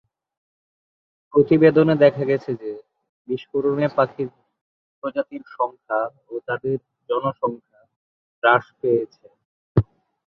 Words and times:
প্রতিবেদনে 1.33 1.95
দেখা 2.03 2.23
গেছে 2.25 2.51
যে 2.61 2.71
বিস্ফোরণে 3.27 3.87
পাখির 3.97 4.29
প্রজাতির 4.99 5.43
সংখ্যা 5.55 5.99
এবং 6.17 6.35
তাদের 6.47 6.77
জনসংখ্যা 7.09 7.79
হ্রাস 8.43 8.65
পেয়েছে। 8.79 9.25